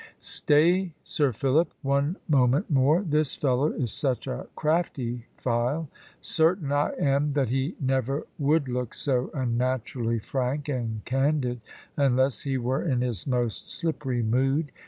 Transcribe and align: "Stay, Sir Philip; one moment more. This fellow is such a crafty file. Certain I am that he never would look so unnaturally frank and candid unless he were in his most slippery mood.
"Stay, 0.17 0.93
Sir 1.03 1.31
Philip; 1.31 1.75
one 1.83 2.15
moment 2.27 2.71
more. 2.71 3.03
This 3.03 3.35
fellow 3.35 3.71
is 3.71 3.93
such 3.93 4.25
a 4.25 4.47
crafty 4.55 5.27
file. 5.37 5.89
Certain 6.19 6.71
I 6.71 6.93
am 6.93 7.33
that 7.33 7.49
he 7.49 7.75
never 7.79 8.25
would 8.39 8.67
look 8.67 8.95
so 8.95 9.29
unnaturally 9.31 10.17
frank 10.17 10.67
and 10.67 11.05
candid 11.05 11.61
unless 11.95 12.41
he 12.41 12.57
were 12.57 12.81
in 12.81 13.01
his 13.01 13.27
most 13.27 13.69
slippery 13.69 14.23
mood. 14.23 14.71